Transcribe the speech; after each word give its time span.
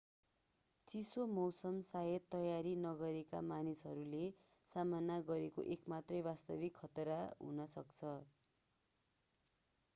चिसो 0.87 1.25
मौसम 1.31 1.75
शायद 1.87 2.23
तयारी 2.31 2.71
नगरेका 2.85 3.41
मानिसहरूले 3.49 4.23
सामना 4.67 5.19
गरेको 5.29 5.65
एक 5.75 5.93
मात्रै 5.95 6.21
वास्तविक 6.29 6.79
खतरा 6.81 7.19
हुन 7.43 7.67
सक्छ 7.71 8.15